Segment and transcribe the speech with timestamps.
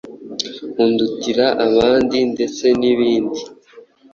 [0.83, 3.41] Undutira abandi ndetse n’ibindi.